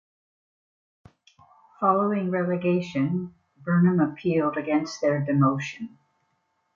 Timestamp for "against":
4.57-4.99